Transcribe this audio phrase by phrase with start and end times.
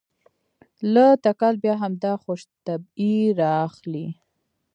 [0.93, 4.07] له تکل بیا همدا خوش طبعي رااخلي.